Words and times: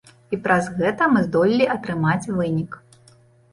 І 0.37 0.37
праз 0.45 0.69
гэта 0.79 1.09
мы 1.17 1.23
здолелі 1.27 1.69
атрымаць 1.75 2.29
вынік. 2.41 2.83